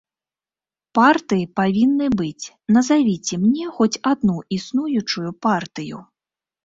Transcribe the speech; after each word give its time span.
Партыі 0.99 1.43
павінны 1.59 2.07
быць, 2.21 2.45
назавіце 2.77 3.35
мне 3.45 3.65
хоць 3.79 4.01
адну 4.13 4.37
існуючую 4.59 5.27
партыю. 5.49 5.97